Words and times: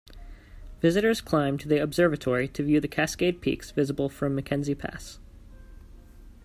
Visitors 0.81 1.21
climb 1.21 1.59
to 1.59 1.67
the 1.67 1.77
observatory 1.79 2.47
to 2.47 2.63
view 2.63 2.79
the 2.79 2.87
Cascade 2.87 3.39
peaks 3.39 3.69
visible 3.69 4.09
from 4.09 4.35
McKenzie 4.35 4.75
Pass. 4.75 5.19